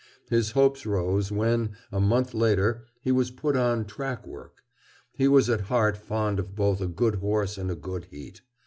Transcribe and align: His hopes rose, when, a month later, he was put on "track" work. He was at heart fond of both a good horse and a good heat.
His 0.31 0.53
hopes 0.57 0.83
rose, 0.87 1.31
when, 1.31 1.73
a 1.91 1.99
month 1.99 2.33
later, 2.33 2.85
he 3.01 3.11
was 3.11 3.29
put 3.29 3.55
on 3.55 3.85
"track" 3.85 4.25
work. 4.25 4.63
He 5.13 5.27
was 5.27 5.47
at 5.47 5.61
heart 5.69 5.95
fond 5.95 6.39
of 6.39 6.55
both 6.55 6.81
a 6.81 6.87
good 6.87 7.17
horse 7.17 7.55
and 7.55 7.69
a 7.69 7.75
good 7.75 8.05
heat. 8.05 8.41